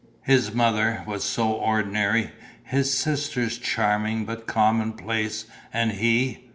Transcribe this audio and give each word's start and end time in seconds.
His 0.23 0.51
mother 0.51 1.03
was 1.05 1.23
so 1.23 1.51
ordinary, 1.51 2.31
his 2.63 2.91
sisters 2.91 3.59
charming 3.59 4.25
but 4.25 4.47
commonplace 4.47 5.45
and 5.71 5.91
he 5.91 6.49